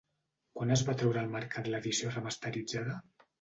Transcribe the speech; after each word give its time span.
Quan 0.59 0.71
es 0.75 0.81
va 0.87 0.95
treure 1.01 1.21
al 1.23 1.29
mercat 1.35 1.69
l'edició 1.75 2.15
remasteritzada? 2.17 2.99